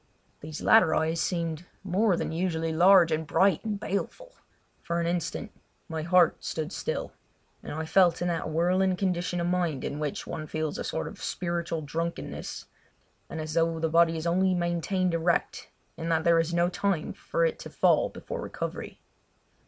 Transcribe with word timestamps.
these 0.39 0.63
latter 0.63 0.95
eyes 0.95 1.21
seemed 1.21 1.67
more 1.83 2.17
than 2.17 2.31
usually 2.31 2.73
large 2.73 3.11
and 3.11 3.27
bright 3.27 3.63
and 3.63 3.79
baleful! 3.79 4.33
For 4.81 4.99
an 4.99 5.05
instant 5.05 5.51
my 5.87 6.01
heart 6.01 6.43
stood 6.43 6.71
still, 6.73 7.11
and 7.61 7.71
I 7.75 7.85
felt 7.85 8.19
in 8.19 8.27
that 8.27 8.49
whirling 8.49 8.95
condition 8.95 9.39
of 9.39 9.45
mind 9.45 9.83
in 9.83 9.99
which 9.99 10.25
one 10.25 10.47
feels 10.47 10.79
a 10.79 10.83
sort 10.83 11.07
of 11.07 11.21
spiritual 11.21 11.83
drunkenness, 11.83 12.65
and 13.29 13.39
as 13.39 13.53
though 13.53 13.77
the 13.79 13.89
body 13.89 14.17
is 14.17 14.25
only 14.25 14.55
maintained 14.55 15.13
erect 15.13 15.69
in 15.97 16.09
that 16.09 16.23
there 16.23 16.39
is 16.39 16.51
no 16.51 16.67
time 16.67 17.13
for 17.13 17.45
it 17.45 17.59
to 17.59 17.69
fall 17.69 18.09
before 18.09 18.41
recovery. 18.41 18.99